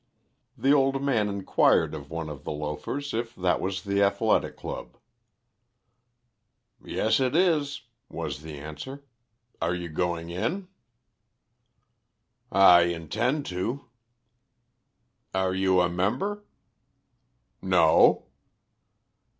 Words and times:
The 0.57 0.71
old 0.73 1.03
man 1.03 1.29
inquired 1.29 1.93
of 1.93 2.09
one 2.09 2.27
of 2.27 2.43
the 2.43 2.51
loafers 2.51 3.13
if 3.13 3.35
that 3.35 3.61
was 3.61 3.83
the 3.83 4.01
Athletic 4.01 4.57
Club. 4.57 4.97
"Yes, 6.83 7.19
it 7.19 7.35
is," 7.35 7.83
was 8.09 8.41
the 8.41 8.57
answer; 8.57 9.03
"are 9.61 9.75
you 9.75 9.89
going 9.89 10.31
in?" 10.31 10.67
"I 12.51 12.85
intend 12.85 13.45
to." 13.53 13.85
"Are 15.35 15.53
you 15.53 15.79
a 15.81 15.87
member?" 15.87 16.45
"No." 17.61 18.25